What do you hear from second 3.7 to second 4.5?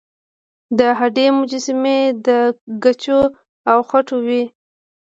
او خټو وې